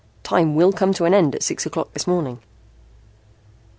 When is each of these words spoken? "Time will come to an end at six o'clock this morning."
"Time 0.23 0.55
will 0.55 0.71
come 0.71 0.95
to 0.95 1.05
an 1.05 1.13
end 1.13 1.35
at 1.35 1.43
six 1.43 1.63
o'clock 1.67 1.93
this 1.93 2.07
morning." 2.07 2.39